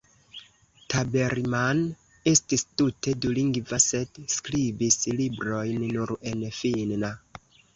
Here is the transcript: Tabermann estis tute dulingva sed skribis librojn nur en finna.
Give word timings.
Tabermann 0.93 1.81
estis 2.31 2.65
tute 2.81 3.13
dulingva 3.27 3.81
sed 3.85 4.19
skribis 4.39 4.99
librojn 5.21 5.87
nur 5.93 6.15
en 6.33 6.43
finna. 6.63 7.17